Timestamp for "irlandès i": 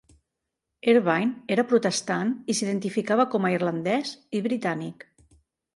3.59-4.45